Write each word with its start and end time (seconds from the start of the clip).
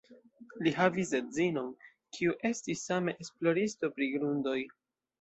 Li 0.67 0.71
havis 0.77 1.11
edzinon, 1.19 1.69
kiu 2.17 2.35
estis 2.51 2.89
same 2.91 3.17
esploristo 3.27 3.95
pri 3.97 4.13
grundoj. 4.19 4.61